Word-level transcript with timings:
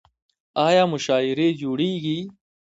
آیا 0.65 0.83
مشاعرې 0.93 1.47
جوړیږي؟ 1.61 2.17